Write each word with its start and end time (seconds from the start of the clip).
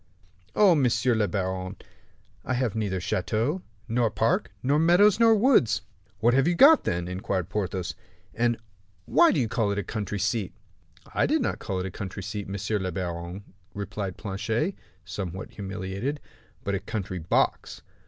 "Oh, 0.55 0.73
monsieur 0.73 1.13
le 1.13 1.27
baron, 1.27 1.75
I 2.43 2.55
have 2.55 2.73
neither 2.73 2.99
chateau, 2.99 3.61
nor 3.87 4.09
park, 4.09 4.51
nor 4.63 4.79
meadows, 4.79 5.19
nor 5.19 5.35
woods." 5.35 5.83
"What 6.21 6.33
have 6.33 6.47
you 6.47 6.55
got, 6.55 6.85
then?" 6.85 7.07
inquired 7.07 7.49
Porthos, 7.49 7.93
"and 8.33 8.57
why 9.05 9.31
do 9.31 9.39
you 9.39 9.47
call 9.47 9.69
it 9.69 9.77
a 9.77 9.83
country 9.83 10.17
seat?" 10.17 10.53
"I 11.13 11.27
did 11.27 11.43
not 11.43 11.59
call 11.59 11.79
it 11.81 11.85
a 11.85 11.91
country 11.91 12.23
seat, 12.23 12.49
monsieur 12.49 12.79
le 12.79 12.91
baron," 12.91 13.43
replied 13.75 14.17
Planchet, 14.17 14.73
somewhat 15.05 15.51
humiliated, 15.51 16.19
"but 16.63 16.73
a 16.73 16.79
country 16.79 17.19
box." 17.19 17.83